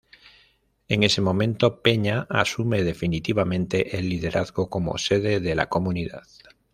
[0.87, 6.23] En ese momento, Peña asume definitivamente el liderazgo como sede de la comunidad.